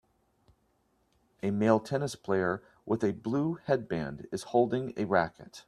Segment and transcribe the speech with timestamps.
[1.43, 5.59] a male tennis player with a blue headband is holding a racquet